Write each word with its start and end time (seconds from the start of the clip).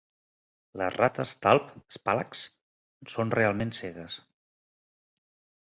Les 0.81 0.95
rates 1.01 1.33
talp 1.47 1.67
'Spalax' 1.97 2.43
són 3.17 3.35
realment 3.41 3.75
cegues. 3.81 4.21